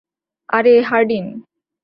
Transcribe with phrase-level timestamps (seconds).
[0.49, 1.25] আরে, হার্ডিন।